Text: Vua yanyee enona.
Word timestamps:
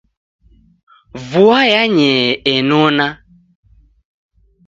Vua 1.27 1.59
yanyee 1.73 2.27
enona. 2.53 3.07